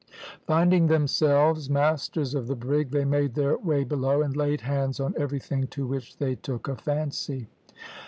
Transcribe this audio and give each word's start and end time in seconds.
Finding 0.47 0.87
themselves 0.87 1.69
masters 1.69 2.33
of 2.33 2.47
the 2.47 2.55
brig, 2.55 2.89
they 2.89 3.05
made 3.05 3.35
their 3.35 3.55
way 3.59 3.83
below, 3.83 4.23
and 4.23 4.35
laid 4.35 4.61
hands 4.61 4.99
on 4.99 5.13
everything 5.15 5.67
to 5.67 5.85
which 5.85 6.17
they 6.17 6.33
took 6.33 6.67
a 6.67 6.75
fancy. 6.75 7.45